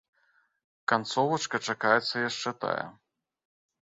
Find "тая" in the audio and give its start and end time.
2.65-2.83